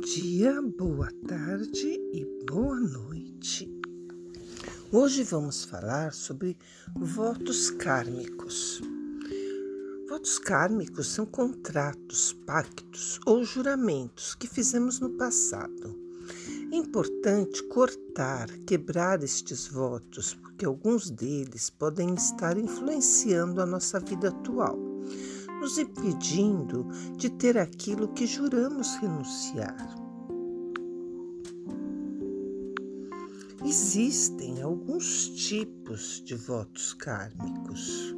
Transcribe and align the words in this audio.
dia, 0.00 0.62
boa 0.78 1.10
tarde 1.28 2.00
e 2.12 2.26
boa 2.50 2.80
noite. 2.80 3.70
Hoje 4.90 5.22
vamos 5.24 5.64
falar 5.64 6.14
sobre 6.14 6.56
votos 6.96 7.70
kármicos. 7.70 8.80
Votos 10.08 10.38
kármicos 10.38 11.06
são 11.06 11.26
contratos, 11.26 12.32
pactos 12.46 13.20
ou 13.26 13.44
juramentos 13.44 14.34
que 14.34 14.48
fizemos 14.48 15.00
no 15.00 15.10
passado. 15.10 15.94
É 16.72 16.76
importante 16.76 17.62
cortar, 17.64 18.48
quebrar 18.66 19.22
estes 19.22 19.68
votos, 19.68 20.32
porque 20.32 20.64
alguns 20.64 21.10
deles 21.10 21.68
podem 21.68 22.14
estar 22.14 22.56
influenciando 22.56 23.60
a 23.60 23.66
nossa 23.66 24.00
vida 24.00 24.28
atual 24.28 24.78
nos 25.60 25.76
impedindo 25.76 26.88
de 27.16 27.28
ter 27.28 27.58
aquilo 27.58 28.08
que 28.08 28.26
juramos 28.26 28.96
renunciar. 28.96 29.99
Existem 33.70 34.60
alguns 34.62 35.28
tipos 35.28 36.20
de 36.24 36.34
votos 36.34 36.92
kármicos. 36.92 38.12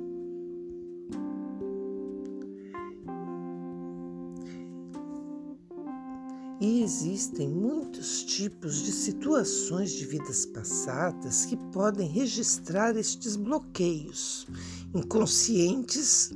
E 6.59 6.83
existem 6.83 7.51
muitos 7.51 8.23
tipos 8.23 8.77
de 8.77 8.92
situações 8.92 9.92
de 9.92 10.06
vidas 10.06 10.47
passadas 10.47 11.45
que 11.45 11.59
podem 11.70 12.09
registrar 12.09 12.97
estes 12.97 13.37
bloqueios 13.37 14.47
inconscientes 14.95 16.30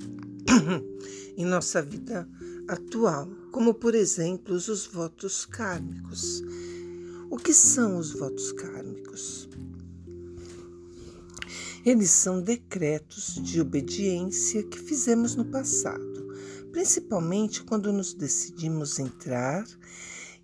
em 1.39 1.47
nossa 1.47 1.81
vida 1.81 2.29
atual, 2.69 3.27
como 3.51 3.73
por 3.73 3.95
exemplo 3.95 4.55
os 4.55 4.87
votos 4.87 5.47
kármicos. 5.47 6.43
O 7.29 7.37
que 7.37 7.53
são 7.53 7.99
os 7.99 8.13
votos 8.13 8.53
kármicos? 8.53 9.49
Eles 11.85 12.11
são 12.11 12.41
decretos 12.41 13.35
de 13.43 13.61
obediência 13.61 14.63
que 14.63 14.79
fizemos 14.79 15.35
no 15.35 15.45
passado, 15.45 16.35
principalmente 16.71 17.65
quando 17.65 17.93
nos 17.93 18.15
decidimos 18.15 18.99
entrar 18.99 19.65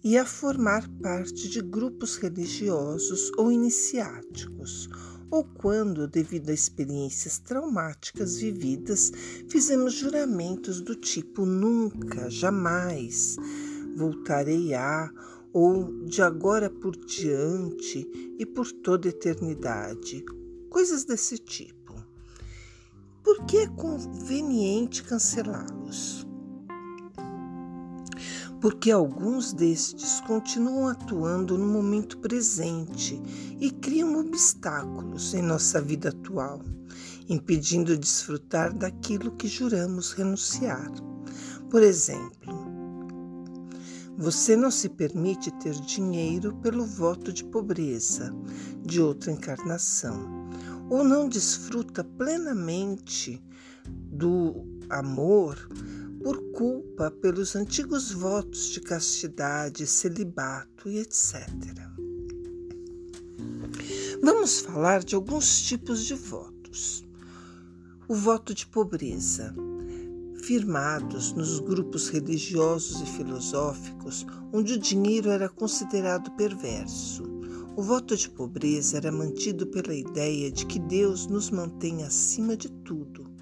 e 0.02 0.18
a 0.18 0.26
formar 0.26 0.88
parte 1.00 1.48
de 1.48 1.60
grupos 1.60 2.16
religiosos 2.16 3.30
ou 3.36 3.52
iniciáticos 3.52 4.88
ou 5.32 5.44
quando, 5.44 6.06
devido 6.06 6.50
a 6.50 6.52
experiências 6.52 7.38
traumáticas 7.38 8.36
vividas, 8.36 9.10
fizemos 9.48 9.94
juramentos 9.94 10.82
do 10.82 10.94
tipo 10.94 11.46
nunca, 11.46 12.28
jamais, 12.28 13.36
voltarei 13.96 14.74
a, 14.74 15.10
ou 15.52 16.04
de 16.04 16.22
agora 16.22 16.70
por 16.70 16.96
diante 16.96 18.08
e 18.38 18.46
por 18.46 18.70
toda 18.72 19.08
eternidade, 19.08 20.24
coisas 20.70 21.04
desse 21.04 21.38
tipo. 21.38 21.94
Por 23.22 23.44
que 23.44 23.58
é 23.58 23.66
conveniente 23.68 25.04
cancelá-los? 25.04 26.26
porque 28.62 28.92
alguns 28.92 29.52
destes 29.52 30.20
continuam 30.20 30.86
atuando 30.86 31.58
no 31.58 31.66
momento 31.66 32.16
presente 32.18 33.20
e 33.60 33.72
criam 33.72 34.20
obstáculos 34.20 35.34
em 35.34 35.42
nossa 35.42 35.80
vida 35.80 36.10
atual, 36.10 36.62
impedindo 37.28 37.98
desfrutar 37.98 38.72
daquilo 38.72 39.32
que 39.32 39.48
juramos 39.48 40.12
renunciar. 40.12 40.92
Por 41.68 41.82
exemplo, 41.82 42.71
você 44.22 44.54
não 44.54 44.70
se 44.70 44.88
permite 44.88 45.50
ter 45.58 45.74
dinheiro 45.74 46.54
pelo 46.58 46.86
voto 46.86 47.32
de 47.32 47.42
pobreza 47.42 48.32
de 48.80 49.00
outra 49.00 49.32
encarnação, 49.32 50.48
ou 50.88 51.02
não 51.02 51.28
desfruta 51.28 52.04
plenamente 52.04 53.42
do 53.84 54.64
amor 54.88 55.68
por 56.22 56.40
culpa 56.52 57.10
pelos 57.10 57.56
antigos 57.56 58.12
votos 58.12 58.68
de 58.68 58.80
castidade, 58.80 59.88
celibato 59.88 60.88
e 60.88 60.98
etc. 60.98 61.42
Vamos 64.22 64.60
falar 64.60 65.02
de 65.02 65.16
alguns 65.16 65.62
tipos 65.62 66.04
de 66.04 66.14
votos. 66.14 67.04
O 68.06 68.14
voto 68.14 68.54
de 68.54 68.68
pobreza, 68.68 69.52
firmados 70.42 71.32
nos 71.32 71.60
grupos 71.60 72.08
religiosos 72.08 73.00
e 73.00 73.06
filosóficos 73.06 74.26
onde 74.52 74.74
o 74.74 74.78
dinheiro 74.78 75.30
era 75.30 75.48
considerado 75.48 76.30
perverso. 76.32 77.22
O 77.76 77.82
voto 77.82 78.16
de 78.16 78.28
pobreza 78.28 78.98
era 78.98 79.10
mantido 79.10 79.66
pela 79.66 79.94
ideia 79.94 80.50
de 80.50 80.66
que 80.66 80.78
Deus 80.78 81.26
nos 81.26 81.50
mantém 81.50 82.04
acima 82.04 82.56
de 82.56 82.68
tudo 82.68 83.32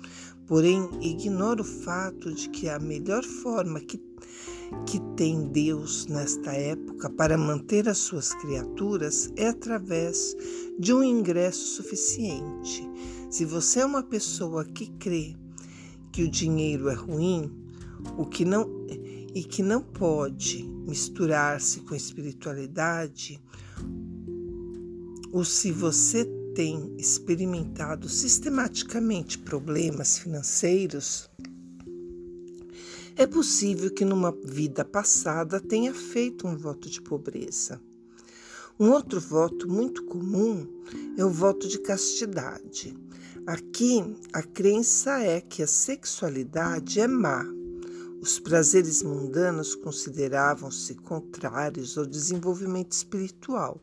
Porém, 0.50 0.90
ignora 1.00 1.62
o 1.62 1.64
fato 1.64 2.32
de 2.32 2.48
que 2.48 2.68
a 2.68 2.76
melhor 2.80 3.22
forma 3.22 3.78
que, 3.78 4.02
que 4.84 4.98
tem 5.16 5.46
Deus 5.46 6.06
nesta 6.06 6.50
época 6.50 7.08
para 7.08 7.38
manter 7.38 7.88
as 7.88 7.98
suas 7.98 8.34
criaturas 8.34 9.30
é 9.36 9.46
através 9.46 10.34
de 10.76 10.92
um 10.92 11.04
ingresso 11.04 11.76
suficiente. 11.76 12.82
Se 13.30 13.44
você 13.44 13.78
é 13.78 13.86
uma 13.86 14.02
pessoa 14.02 14.64
que 14.64 14.90
crê 14.98 15.36
que 16.12 16.22
o 16.22 16.30
dinheiro 16.30 16.88
é 16.88 16.94
ruim, 16.94 17.50
o 18.16 18.24
que 18.26 18.44
não 18.44 18.68
e 19.32 19.44
que 19.44 19.62
não 19.62 19.80
pode 19.80 20.64
misturar-se 20.64 21.80
com 21.80 21.94
espiritualidade, 21.94 23.40
ou 25.32 25.44
se 25.44 25.70
você 25.70 26.24
tem 26.54 26.96
experimentado 26.98 28.08
sistematicamente 28.08 29.38
problemas 29.38 30.18
financeiros, 30.18 31.30
é 33.16 33.26
possível 33.26 33.90
que 33.90 34.04
numa 34.04 34.32
vida 34.32 34.84
passada 34.84 35.60
tenha 35.60 35.94
feito 35.94 36.46
um 36.46 36.56
voto 36.56 36.88
de 36.88 37.00
pobreza. 37.00 37.80
Um 38.78 38.90
outro 38.90 39.20
voto 39.20 39.68
muito 39.68 40.04
comum 40.04 40.66
é 41.16 41.24
o 41.24 41.30
voto 41.30 41.68
de 41.68 41.78
castidade. 41.80 42.96
Aqui, 43.46 44.16
a 44.32 44.42
crença 44.42 45.18
é 45.20 45.40
que 45.40 45.62
a 45.62 45.66
sexualidade 45.66 47.00
é 47.00 47.06
má. 47.06 47.44
Os 48.20 48.38
prazeres 48.38 49.02
mundanos 49.02 49.74
consideravam-se 49.74 50.94
contrários 50.94 51.96
ao 51.96 52.04
desenvolvimento 52.04 52.92
espiritual. 52.92 53.80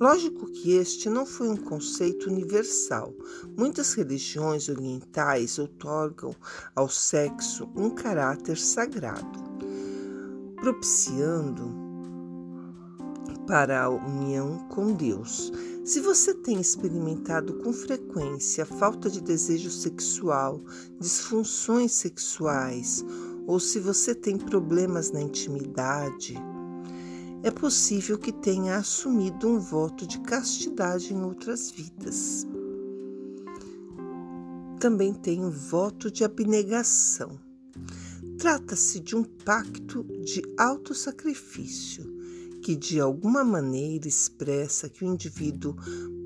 Lógico 0.00 0.50
que 0.50 0.72
este 0.72 1.10
não 1.10 1.26
foi 1.26 1.50
um 1.50 1.56
conceito 1.56 2.30
universal. 2.30 3.12
Muitas 3.56 3.92
religiões 3.92 4.70
orientais 4.70 5.58
outorgam 5.58 6.34
ao 6.74 6.88
sexo 6.88 7.68
um 7.76 7.90
caráter 7.90 8.56
sagrado, 8.56 9.44
propiciando 10.56 11.70
para 13.46 13.82
a 13.82 13.90
união 13.90 14.66
com 14.68 14.94
Deus. 14.94 15.52
Se 15.90 15.98
você 15.98 16.32
tem 16.32 16.60
experimentado 16.60 17.54
com 17.54 17.72
frequência 17.72 18.64
falta 18.64 19.10
de 19.10 19.20
desejo 19.20 19.72
sexual, 19.72 20.62
disfunções 21.00 21.90
sexuais, 21.90 23.04
ou 23.44 23.58
se 23.58 23.80
você 23.80 24.14
tem 24.14 24.38
problemas 24.38 25.10
na 25.10 25.20
intimidade, 25.20 26.36
é 27.42 27.50
possível 27.50 28.16
que 28.16 28.30
tenha 28.30 28.76
assumido 28.76 29.48
um 29.48 29.58
voto 29.58 30.06
de 30.06 30.20
castidade 30.20 31.12
em 31.12 31.24
outras 31.24 31.72
vidas. 31.72 32.46
Também 34.78 35.12
tem 35.12 35.44
o 35.44 35.50
voto 35.50 36.08
de 36.08 36.22
abnegação. 36.22 37.36
Trata-se 38.38 39.00
de 39.00 39.16
um 39.16 39.24
pacto 39.24 40.04
de 40.22 40.40
autossacrifício 40.56 42.19
que 42.62 42.76
de 42.76 43.00
alguma 43.00 43.42
maneira 43.42 44.06
expressa 44.06 44.88
que 44.88 45.04
o 45.04 45.08
indivíduo 45.08 45.76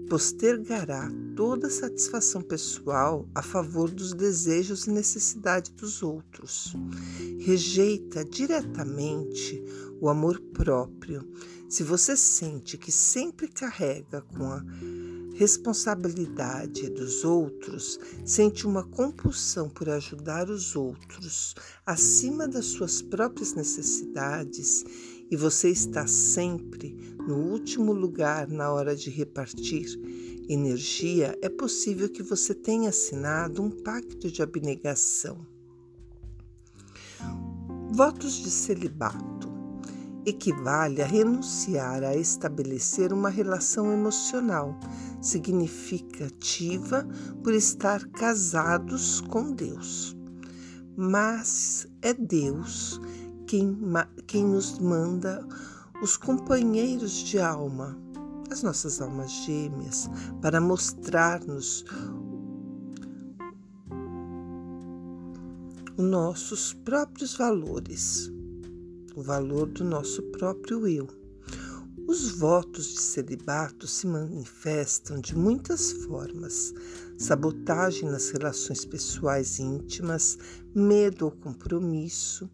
postergará 0.08 1.10
toda 1.34 1.70
satisfação 1.70 2.42
pessoal 2.42 3.28
a 3.34 3.42
favor 3.42 3.90
dos 3.90 4.12
desejos 4.12 4.86
e 4.86 4.90
necessidades 4.90 5.70
dos 5.70 6.02
outros. 6.02 6.74
Rejeita 7.38 8.24
diretamente 8.24 9.62
o 10.00 10.08
amor 10.08 10.40
próprio. 10.52 11.26
Se 11.68 11.82
você 11.82 12.16
sente 12.16 12.76
que 12.76 12.92
sempre 12.92 13.48
carrega 13.48 14.20
com 14.20 14.44
a 14.44 14.62
responsabilidade 15.34 16.88
dos 16.90 17.24
outros, 17.24 17.98
sente 18.24 18.66
uma 18.66 18.84
compulsão 18.84 19.68
por 19.68 19.88
ajudar 19.88 20.48
os 20.48 20.76
outros 20.76 21.56
acima 21.84 22.46
das 22.46 22.66
suas 22.66 23.02
próprias 23.02 23.54
necessidades 23.54 24.84
e 25.30 25.36
você 25.36 25.70
está 25.70 26.06
sempre 26.06 27.16
no 27.26 27.36
último 27.36 27.92
lugar 27.92 28.48
na 28.48 28.70
hora 28.70 28.94
de 28.94 29.10
repartir 29.10 29.98
energia, 30.48 31.38
é 31.40 31.48
possível 31.48 32.08
que 32.08 32.22
você 32.22 32.54
tenha 32.54 32.90
assinado 32.90 33.62
um 33.62 33.70
pacto 33.70 34.30
de 34.30 34.42
abnegação. 34.42 35.46
Votos 37.92 38.34
de 38.34 38.50
celibato. 38.50 39.52
equivale 40.26 41.02
a 41.02 41.06
renunciar 41.06 42.02
a 42.02 42.16
estabelecer 42.16 43.12
uma 43.12 43.28
relação 43.28 43.92
emocional 43.92 44.78
significativa 45.20 47.06
por 47.42 47.52
estar 47.52 48.06
casados 48.08 49.20
com 49.20 49.52
Deus. 49.52 50.16
Mas 50.96 51.86
é 52.00 52.14
Deus 52.14 52.98
quem, 53.54 53.78
quem 54.26 54.44
nos 54.44 54.80
manda 54.80 55.46
os 56.02 56.16
companheiros 56.16 57.12
de 57.12 57.38
alma, 57.38 57.96
as 58.50 58.64
nossas 58.64 59.00
almas 59.00 59.30
gêmeas, 59.30 60.10
para 60.42 60.60
mostrar-nos 60.60 61.84
os 65.96 66.04
nossos 66.04 66.74
próprios 66.74 67.36
valores 67.36 68.32
o 69.14 69.22
valor 69.22 69.68
do 69.68 69.84
nosso 69.84 70.20
próprio 70.32 70.88
eu. 70.88 71.06
Os 72.08 72.30
votos 72.32 72.86
de 72.88 73.00
celibato 73.00 73.86
se 73.86 74.08
manifestam 74.08 75.20
de 75.20 75.36
muitas 75.36 75.92
formas: 75.92 76.74
sabotagem 77.16 78.10
nas 78.10 78.30
relações 78.30 78.84
pessoais 78.84 79.60
íntimas, 79.60 80.36
medo 80.74 81.26
ao 81.26 81.30
compromisso 81.30 82.50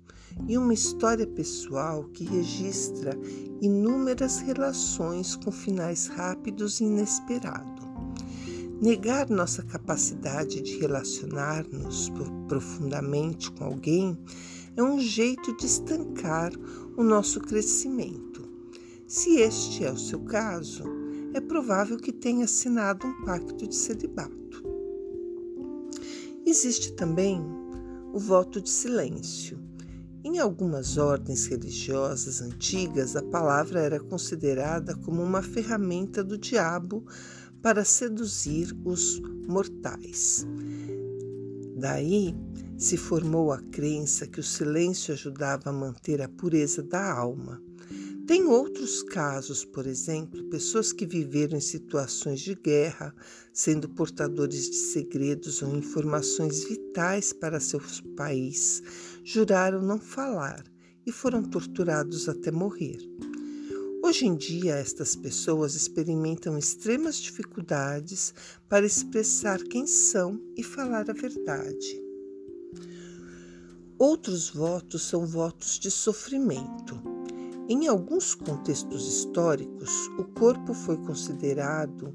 e 0.49 0.57
uma 0.57 0.75
história 0.75 1.27
pessoal 1.27 2.05
que 2.05 2.25
registra 2.25 3.19
inúmeras 3.61 4.39
relações 4.41 5.37
com 5.37 5.51
finais 5.51 6.07
rápidos 6.07 6.81
e 6.81 6.85
inesperados. 6.85 7.85
Negar 8.81 9.29
nossa 9.29 9.63
capacidade 9.63 10.63
de 10.63 10.79
relacionar-nos 10.79 12.11
profundamente 12.49 13.51
com 13.53 13.65
alguém 13.65 14.19
é 14.75 14.83
um 14.83 14.99
jeito 14.99 15.55
de 15.57 15.67
estancar 15.67 16.51
o 16.97 17.03
nosso 17.03 17.41
crescimento. 17.41 18.49
Se 19.07 19.37
este 19.37 19.85
é 19.85 19.93
o 19.93 19.99
seu 19.99 20.21
caso, 20.21 20.85
é 21.35 21.41
provável 21.41 21.97
que 21.97 22.13
tenha 22.13 22.45
assinado 22.45 23.07
um 23.07 23.25
pacto 23.25 23.69
de 23.69 23.75
celibato. 23.75 24.65
Existe 26.47 26.95
também 26.95 27.41
o 28.13 28.19
voto 28.19 28.61
de 28.61 28.71
silêncio. 28.71 29.59
Em 30.23 30.39
algumas 30.39 30.99
ordens 30.99 31.47
religiosas 31.47 32.43
antigas, 32.43 33.17
a 33.17 33.23
palavra 33.23 33.81
era 33.81 33.99
considerada 33.99 34.95
como 34.95 35.23
uma 35.23 35.43
ferramenta 35.43 36.23
do 36.23 36.37
diabo 36.37 37.07
para 37.63 37.87
seduzir 37.87 38.77
os 38.85 39.19
mortais. 39.49 40.47
Daí 41.75 42.35
se 42.77 42.99
formou 42.99 43.51
a 43.51 43.63
crença 43.63 44.27
que 44.27 44.41
o 44.41 44.45
silêncio 44.45 45.15
ajudava 45.15 45.71
a 45.71 45.73
manter 45.73 46.21
a 46.21 46.29
pureza 46.29 46.83
da 46.83 47.13
alma. 47.13 47.63
Tem 48.27 48.45
outros 48.45 49.03
casos, 49.03 49.65
por 49.65 49.87
exemplo, 49.87 50.45
pessoas 50.51 50.93
que 50.93 51.05
viveram 51.05 51.57
em 51.57 51.61
situações 51.61 52.41
de 52.41 52.55
guerra, 52.55 53.13
sendo 53.53 53.89
portadores 53.89 54.71
de 54.71 54.77
segredos 54.77 55.63
ou 55.63 55.75
informações 55.75 56.63
vitais 56.63 57.33
para 57.33 57.59
seu 57.59 57.81
país, 58.17 58.83
juraram 59.25 59.83
não 59.83 59.99
falar 59.99 60.65
e 61.07 61.13
foram 61.13 61.43
torturados 61.43 62.29
até 62.29 62.51
morrer. 62.51 62.99
Hoje 64.03 64.27
em 64.27 64.35
dia, 64.35 64.75
estas 64.77 65.15
pessoas 65.15 65.75
experimentam 65.75 66.57
extremas 66.57 67.17
dificuldades 67.17 68.35
para 68.69 68.87
expressar 68.87 69.63
quem 69.63 69.87
são 69.87 70.41
e 70.57 70.63
falar 70.63 71.09
a 71.11 71.13
verdade. 71.13 72.03
Outros 73.99 74.51
votos 74.51 75.03
são 75.03 75.27
votos 75.27 75.79
de 75.79 75.91
sofrimento. 75.91 77.01
Em 77.69 77.87
alguns 77.87 78.35
contextos 78.35 79.07
históricos, 79.07 79.91
o 80.19 80.25
corpo 80.25 80.73
foi 80.73 80.97
considerado 80.97 82.15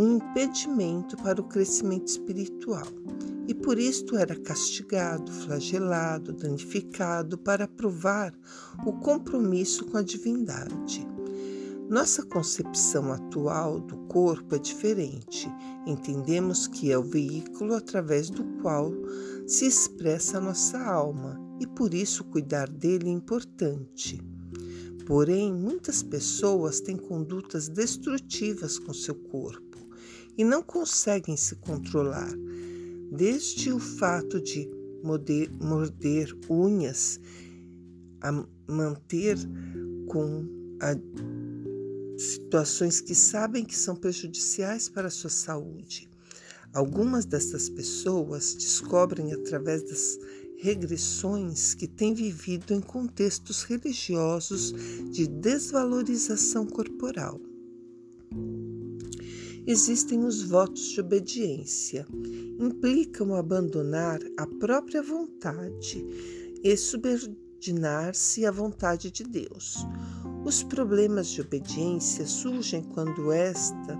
um 0.00 0.16
impedimento 0.16 1.14
para 1.18 1.38
o 1.38 1.44
crescimento 1.44 2.08
espiritual 2.08 2.86
e 3.46 3.52
por 3.52 3.78
isto 3.78 4.16
era 4.16 4.34
castigado, 4.34 5.30
flagelado, 5.30 6.32
danificado 6.32 7.36
para 7.36 7.68
provar 7.68 8.32
o 8.86 8.94
compromisso 8.94 9.84
com 9.84 9.98
a 9.98 10.02
divindade. 10.02 11.06
Nossa 11.90 12.22
concepção 12.22 13.12
atual 13.12 13.78
do 13.80 13.96
corpo 14.06 14.54
é 14.54 14.58
diferente. 14.58 15.52
Entendemos 15.86 16.66
que 16.66 16.90
é 16.90 16.96
o 16.96 17.02
veículo 17.02 17.74
através 17.74 18.30
do 18.30 18.44
qual 18.62 18.92
se 19.46 19.66
expressa 19.66 20.38
a 20.38 20.40
nossa 20.40 20.78
alma 20.78 21.38
e 21.60 21.66
por 21.66 21.92
isso 21.92 22.24
cuidar 22.24 22.70
dele 22.70 23.08
é 23.08 23.12
importante. 23.12 24.18
Porém, 25.04 25.52
muitas 25.52 26.02
pessoas 26.02 26.80
têm 26.80 26.96
condutas 26.96 27.68
destrutivas 27.68 28.78
com 28.78 28.94
seu 28.94 29.16
corpo 29.16 29.69
e 30.40 30.44
não 30.44 30.62
conseguem 30.62 31.36
se 31.36 31.54
controlar, 31.56 32.32
desde 33.12 33.70
o 33.70 33.78
fato 33.78 34.40
de 34.40 34.70
morder, 35.04 35.50
morder 35.60 36.34
unhas 36.48 37.20
a 38.22 38.32
manter 38.66 39.36
com 40.08 40.46
a 40.80 40.96
situações 42.18 43.02
que 43.02 43.14
sabem 43.14 43.66
que 43.66 43.76
são 43.76 43.94
prejudiciais 43.94 44.88
para 44.88 45.08
a 45.08 45.10
sua 45.10 45.28
saúde. 45.28 46.08
Algumas 46.72 47.26
dessas 47.26 47.68
pessoas 47.68 48.54
descobrem 48.54 49.34
através 49.34 49.82
das 49.82 50.18
regressões 50.56 51.74
que 51.74 51.86
têm 51.86 52.14
vivido 52.14 52.72
em 52.72 52.80
contextos 52.80 53.62
religiosos 53.62 54.72
de 55.12 55.26
desvalorização 55.26 56.66
corporal. 56.66 57.49
Existem 59.66 60.24
os 60.24 60.42
votos 60.42 60.88
de 60.88 61.00
obediência, 61.00 62.06
implicam 62.58 63.34
abandonar 63.34 64.18
a 64.36 64.46
própria 64.46 65.02
vontade 65.02 66.04
e 66.64 66.76
subordinar-se 66.76 68.46
à 68.46 68.50
vontade 68.50 69.10
de 69.10 69.22
Deus. 69.22 69.86
Os 70.44 70.62
problemas 70.62 71.28
de 71.28 71.42
obediência 71.42 72.26
surgem 72.26 72.82
quando 72.82 73.30
esta 73.30 73.98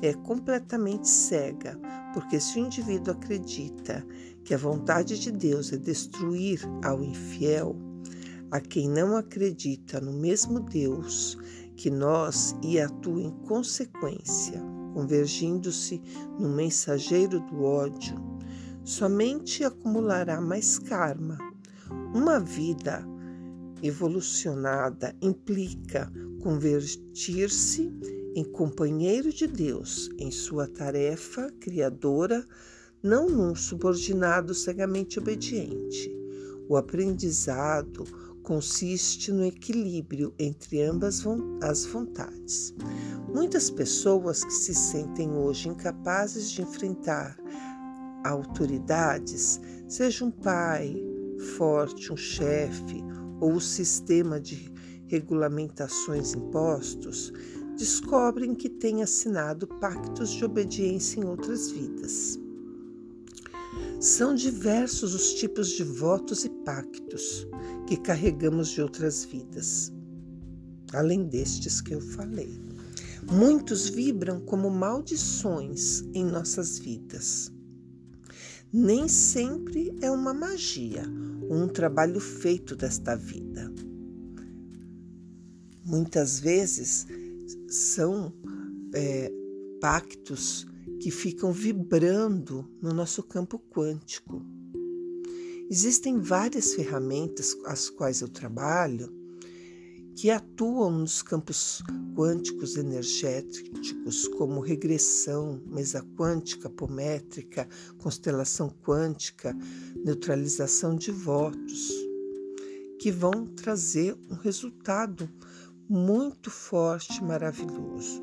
é 0.00 0.14
completamente 0.14 1.08
cega, 1.08 1.78
porque 2.14 2.40
se 2.40 2.58
o 2.58 2.64
indivíduo 2.64 3.12
acredita 3.12 4.04
que 4.42 4.54
a 4.54 4.58
vontade 4.58 5.18
de 5.18 5.30
Deus 5.30 5.72
é 5.72 5.76
destruir 5.76 6.60
ao 6.82 7.04
infiel, 7.04 7.76
a 8.50 8.60
quem 8.60 8.88
não 8.88 9.16
acredita 9.16 10.00
no 10.00 10.12
mesmo 10.12 10.60
Deus 10.60 11.36
que 11.76 11.90
nós 11.90 12.54
e 12.62 12.80
atua 12.80 13.20
em 13.20 13.30
consequência, 13.46 14.62
convergindo-se 14.94 16.00
no 16.38 16.48
mensageiro 16.48 17.40
do 17.40 17.64
ódio, 17.64 18.14
somente 18.84 19.64
acumulará 19.64 20.40
mais 20.40 20.78
karma. 20.78 21.36
Uma 22.14 22.38
vida 22.38 23.04
evolucionada 23.82 25.14
implica 25.20 26.10
convertir-se 26.40 27.92
em 28.34 28.44
companheiro 28.44 29.32
de 29.32 29.46
Deus 29.46 30.10
em 30.18 30.30
sua 30.30 30.66
tarefa 30.66 31.50
criadora, 31.60 32.46
não 33.02 33.28
num 33.28 33.54
subordinado 33.54 34.54
cegamente 34.54 35.18
obediente. 35.18 36.10
O 36.68 36.76
aprendizado 36.76 38.04
consiste 38.44 39.32
no 39.32 39.44
equilíbrio 39.44 40.34
entre 40.38 40.82
ambas 40.82 41.24
as 41.62 41.86
vontades. 41.86 42.74
Muitas 43.34 43.70
pessoas 43.70 44.44
que 44.44 44.52
se 44.52 44.74
sentem 44.74 45.32
hoje 45.32 45.68
incapazes 45.68 46.50
de 46.50 46.62
enfrentar 46.62 47.36
autoridades, 48.22 49.60
seja 49.88 50.24
um 50.24 50.30
pai 50.30 50.94
forte, 51.56 52.12
um 52.12 52.16
chefe 52.16 53.02
ou 53.40 53.54
o 53.54 53.60
sistema 53.60 54.38
de 54.38 54.72
regulamentações 55.06 56.34
impostos, 56.34 57.32
descobrem 57.76 58.54
que 58.54 58.68
têm 58.68 59.02
assinado 59.02 59.66
pactos 59.66 60.30
de 60.30 60.44
obediência 60.44 61.18
em 61.18 61.24
outras 61.24 61.70
vidas. 61.70 62.38
São 64.00 64.34
diversos 64.34 65.14
os 65.14 65.34
tipos 65.34 65.70
de 65.70 65.82
votos 65.82 66.44
e 66.44 66.50
pactos 66.50 67.46
que 67.86 67.96
carregamos 67.96 68.70
de 68.70 68.80
outras 68.80 69.24
vidas, 69.24 69.92
além 70.92 71.24
destes 71.26 71.80
que 71.80 71.94
eu 71.94 72.00
falei. 72.00 72.58
Muitos 73.30 73.88
vibram 73.88 74.40
como 74.40 74.70
maldições 74.70 76.02
em 76.12 76.24
nossas 76.24 76.78
vidas. 76.78 77.50
Nem 78.72 79.08
sempre 79.08 79.96
é 80.02 80.10
uma 80.10 80.34
magia, 80.34 81.04
um 81.48 81.68
trabalho 81.68 82.20
feito 82.20 82.74
desta 82.76 83.14
vida. 83.16 83.72
Muitas 85.84 86.40
vezes 86.40 87.06
são 87.68 88.32
é, 88.94 89.30
pactos 89.80 90.66
que 91.00 91.10
ficam 91.10 91.52
vibrando 91.52 92.68
no 92.80 92.92
nosso 92.94 93.22
campo 93.22 93.58
quântico. 93.58 94.44
Existem 95.70 96.20
várias 96.20 96.74
ferramentas 96.74 97.56
as 97.64 97.88
quais 97.88 98.20
eu 98.20 98.28
trabalho 98.28 99.10
que 100.14 100.30
atuam 100.30 100.90
nos 100.90 101.22
campos 101.22 101.82
quânticos 102.14 102.76
energéticos, 102.76 104.28
como 104.28 104.60
regressão, 104.60 105.60
mesa 105.66 106.06
quântica, 106.16 106.68
apométrica, 106.68 107.68
constelação 107.98 108.68
quântica, 108.84 109.56
neutralização 110.04 110.94
de 110.94 111.10
votos, 111.10 111.90
que 113.00 113.10
vão 113.10 113.46
trazer 113.46 114.16
um 114.30 114.34
resultado 114.34 115.28
muito 115.88 116.50
forte, 116.50 117.22
maravilhoso. 117.24 118.22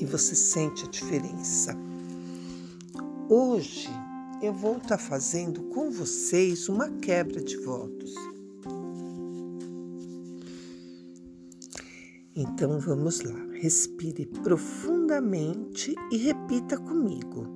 E 0.00 0.04
você 0.04 0.34
sente 0.34 0.84
a 0.84 0.88
diferença. 0.88 1.76
Hoje 3.28 3.88
eu 4.42 4.52
vou 4.52 4.76
estar 4.76 4.98
fazendo 4.98 5.62
com 5.64 5.90
vocês 5.90 6.68
uma 6.68 6.90
quebra 6.98 7.42
de 7.42 7.56
votos. 7.58 8.14
Então 12.34 12.78
vamos 12.78 13.22
lá, 13.22 13.34
respire 13.54 14.26
profundamente 14.26 15.94
e 16.12 16.18
repita 16.18 16.76
comigo. 16.76 17.46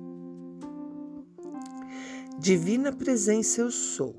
Divina 2.39 2.91
presença 2.91 3.61
eu 3.61 3.69
sou, 3.69 4.15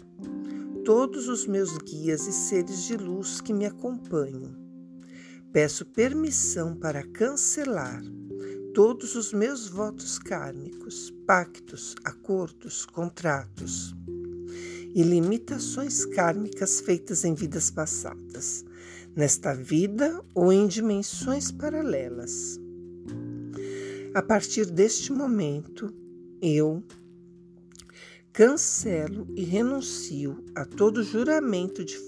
todos 0.84 1.28
os 1.28 1.44
meus 1.48 1.76
guias 1.78 2.28
e 2.28 2.32
seres 2.32 2.84
de 2.84 2.96
luz 2.96 3.40
que 3.40 3.52
me 3.52 3.66
acompanham. 3.66 4.54
Peço 5.52 5.84
permissão 5.84 6.76
para 6.76 7.02
cancelar 7.02 8.00
todos 8.74 9.14
os 9.14 9.34
meus 9.34 9.68
votos 9.68 10.18
kármicos, 10.18 11.10
pactos, 11.26 11.94
acordos, 12.04 12.86
contratos 12.86 13.94
e 14.94 15.02
limitações 15.02 16.06
kármicas 16.06 16.80
feitas 16.80 17.24
em 17.24 17.34
vidas 17.34 17.70
passadas 17.70 18.64
nesta 19.14 19.54
vida 19.54 20.24
ou 20.34 20.50
em 20.50 20.66
dimensões 20.66 21.50
paralelas. 21.50 22.58
A 24.14 24.22
partir 24.22 24.66
deste 24.66 25.12
momento, 25.12 25.94
eu 26.40 26.82
cancelo 28.32 29.26
e 29.36 29.44
renuncio 29.44 30.42
a 30.54 30.64
todo 30.64 31.02
juramento 31.02 31.84
de, 31.84 31.98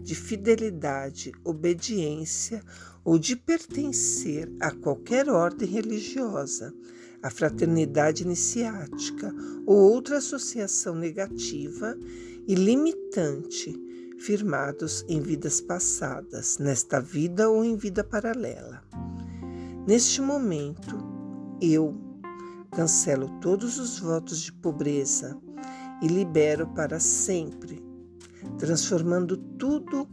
de 0.00 0.14
fidelidade, 0.14 1.32
obediência 1.44 2.62
ou 3.08 3.18
de 3.18 3.34
pertencer 3.34 4.52
a 4.60 4.70
qualquer 4.70 5.30
ordem 5.30 5.66
religiosa, 5.66 6.74
a 7.22 7.30
fraternidade 7.30 8.22
iniciática 8.22 9.34
ou 9.64 9.78
outra 9.78 10.18
associação 10.18 10.94
negativa 10.94 11.96
e 12.46 12.54
limitante 12.54 13.74
firmados 14.18 15.06
em 15.08 15.22
vidas 15.22 15.58
passadas, 15.58 16.58
nesta 16.58 17.00
vida 17.00 17.48
ou 17.48 17.64
em 17.64 17.78
vida 17.78 18.04
paralela. 18.04 18.82
Neste 19.86 20.20
momento, 20.20 20.98
eu 21.62 21.98
cancelo 22.72 23.40
todos 23.40 23.78
os 23.78 23.98
votos 23.98 24.42
de 24.42 24.52
pobreza 24.52 25.34
e 26.02 26.08
libero 26.08 26.66
para 26.74 27.00
sempre, 27.00 27.82
transformando 28.58 29.34
tudo 29.34 30.06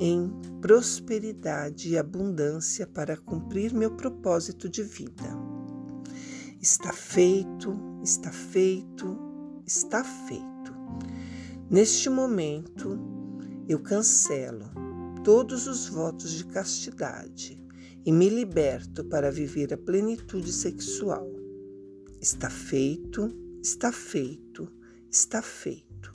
em 0.00 0.32
prosperidade 0.62 1.90
e 1.90 1.98
abundância 1.98 2.86
para 2.86 3.18
cumprir 3.18 3.74
meu 3.74 3.94
propósito 3.94 4.66
de 4.66 4.82
vida. 4.82 5.28
Está 6.58 6.90
feito, 6.90 7.78
está 8.02 8.32
feito, 8.32 9.62
está 9.66 10.02
feito. 10.02 10.74
Neste 11.68 12.08
momento, 12.08 12.98
eu 13.68 13.78
cancelo 13.82 14.64
todos 15.22 15.66
os 15.66 15.88
votos 15.88 16.32
de 16.32 16.46
castidade 16.46 17.62
e 18.04 18.10
me 18.10 18.30
liberto 18.30 19.04
para 19.04 19.30
viver 19.30 19.74
a 19.74 19.78
plenitude 19.78 20.50
sexual. 20.50 21.28
Está 22.20 22.48
feito, 22.48 23.30
está 23.62 23.92
feito, 23.92 24.66
está 25.10 25.42
feito. 25.42 26.10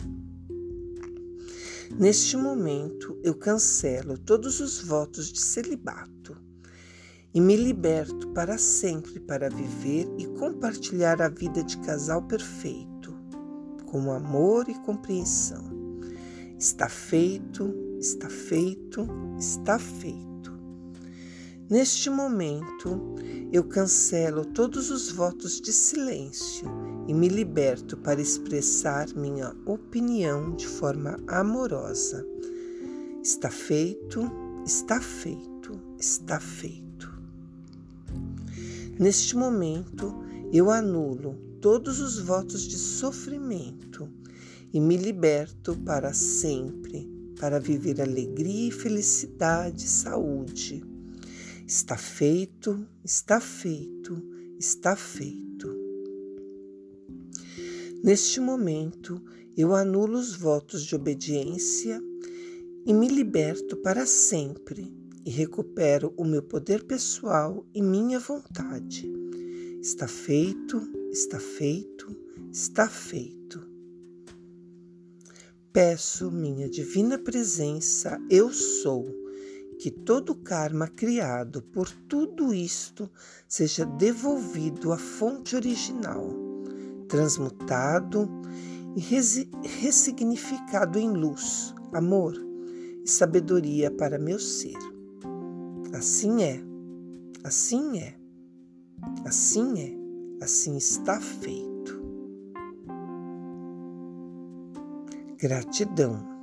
Neste 1.98 2.36
momento, 2.36 3.18
eu 3.24 3.34
cancelo 3.34 4.18
todos 4.18 4.60
os 4.60 4.82
votos 4.82 5.32
de 5.32 5.40
celibato 5.40 6.36
e 7.34 7.40
me 7.40 7.56
liberto 7.56 8.28
para 8.34 8.58
sempre 8.58 9.18
para 9.18 9.50
viver 9.50 10.06
e 10.18 10.28
compartilhar 10.38 11.22
a 11.22 11.30
vida 11.30 11.64
de 11.64 11.78
casal 11.78 12.22
perfeito, 12.24 13.18
com 13.86 14.12
amor 14.12 14.68
e 14.68 14.74
compreensão. 14.74 15.64
Está 16.60 16.90
feito, 16.90 17.74
está 17.98 18.30
feito, 18.30 19.08
está 19.40 19.80
feito. 19.80 20.52
Neste 21.70 22.10
momento, 22.10 23.16
eu 23.54 23.64
cancelo 23.64 24.44
todos 24.44 24.92
os 24.92 25.10
votos 25.10 25.62
de 25.62 25.72
silêncio 25.72 26.95
e 27.08 27.14
me 27.14 27.28
liberto 27.28 27.98
para 27.98 28.22
expressar 28.22 29.08
minha 29.16 29.56
opinião 29.66 30.56
de 30.56 30.68
forma 30.68 31.18
amorosa. 31.28 32.26
Está 33.24 33.50
feito, 33.50 34.32
está 34.66 35.00
feito, 35.00 35.80
está 36.00 36.40
feito. 36.40 36.86
Neste 39.00 39.36
momento, 39.36 40.14
eu 40.52 40.72
anulo 40.72 41.36
todos 41.62 42.00
os 42.00 42.20
votos 42.20 42.62
de 42.64 42.78
sofrimento 42.78 44.10
e 44.74 44.80
me 44.80 44.98
liberto 44.98 45.76
para 45.78 46.14
sempre 46.14 47.16
para 47.40 47.60
viver 47.60 48.02
alegria 48.02 48.70
e 48.70 48.72
felicidade, 48.72 49.88
saúde. 49.88 50.84
Está 51.68 51.98
feito, 51.98 52.88
está 53.04 53.40
feito, 53.40 54.22
está 54.58 54.96
feito. 54.96 55.85
Neste 58.06 58.40
momento, 58.40 59.20
eu 59.58 59.74
anulo 59.74 60.20
os 60.20 60.36
votos 60.36 60.84
de 60.84 60.96
obediência 60.96 62.00
e 62.86 62.94
me 62.94 63.08
liberto 63.08 63.76
para 63.78 64.06
sempre 64.06 64.96
e 65.26 65.32
recupero 65.32 66.14
o 66.16 66.24
meu 66.24 66.44
poder 66.44 66.84
pessoal 66.84 67.66
e 67.74 67.82
minha 67.82 68.20
vontade. 68.20 69.12
Está 69.82 70.08
feito, 70.08 70.80
está 71.12 71.40
feito, 71.40 72.16
está 72.52 72.88
feito. 72.88 73.68
Peço 75.74 76.30
minha 76.30 76.70
divina 76.70 77.18
presença, 77.18 78.22
eu 78.30 78.54
sou, 78.54 79.04
que 79.80 79.90
todo 79.90 80.36
karma 80.36 80.88
criado 80.88 81.64
por 81.64 81.90
tudo 82.08 82.54
isto 82.54 83.10
seja 83.48 83.84
devolvido 83.84 84.92
à 84.92 84.98
fonte 85.00 85.56
original, 85.56 86.45
transmutado 87.08 88.30
e 88.96 89.00
ressignificado 89.80 90.98
em 90.98 91.10
luz, 91.10 91.74
amor 91.94 92.34
e 93.04 93.10
sabedoria 93.10 93.92
para 93.92 94.18
meu 94.18 94.40
ser. 94.40 94.78
Assim 95.94 96.44
é, 96.44 96.62
assim 97.44 98.00
é, 98.00 98.16
assim 99.26 99.80
é, 99.80 100.44
assim 100.44 100.78
está 100.78 101.20
feito. 101.20 102.04
Gratidão. 105.38 106.34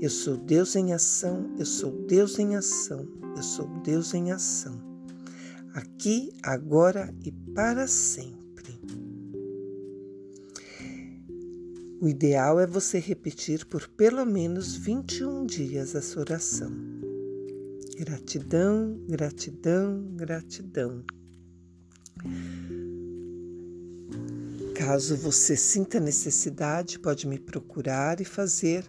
Eu 0.00 0.10
sou 0.10 0.36
Deus 0.36 0.76
em 0.76 0.92
ação, 0.92 1.54
eu 1.58 1.66
sou 1.66 1.90
Deus 2.06 2.38
em 2.38 2.54
ação, 2.54 3.06
eu 3.36 3.42
sou 3.42 3.66
Deus 3.82 4.14
em 4.14 4.30
ação. 4.30 4.78
Aqui, 5.74 6.32
agora 6.42 7.14
e 7.24 7.32
para 7.32 7.86
sempre. 7.86 8.45
O 12.00 12.08
ideal 12.08 12.60
é 12.60 12.66
você 12.66 12.98
repetir 12.98 13.64
por 13.64 13.88
pelo 13.88 14.26
menos 14.26 14.76
21 14.76 15.46
dias 15.46 15.94
essa 15.94 16.20
oração. 16.20 16.70
Gratidão, 17.96 19.00
gratidão, 19.08 20.06
gratidão. 20.14 21.02
Caso 24.74 25.16
você 25.16 25.56
sinta 25.56 25.98
necessidade, 25.98 26.98
pode 26.98 27.26
me 27.26 27.38
procurar 27.38 28.20
e 28.20 28.24
fazer 28.26 28.84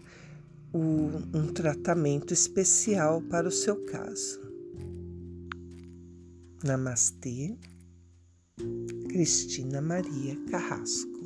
um 0.73 1.47
tratamento 1.53 2.33
especial 2.33 3.21
para 3.21 3.47
o 3.47 3.51
seu 3.51 3.85
caso. 3.85 4.41
Namastê, 6.63 7.57
Cristina 9.09 9.81
Maria 9.81 10.35
Carrasco. 10.51 11.16